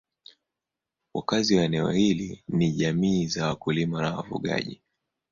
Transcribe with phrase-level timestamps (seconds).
[1.13, 4.81] Wakazi wa eneo hili ni jamii za wakulima na wafugaji.